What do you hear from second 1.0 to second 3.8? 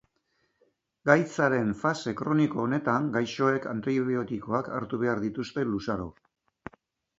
Gaitzaren fase kroniko honetan gaixoek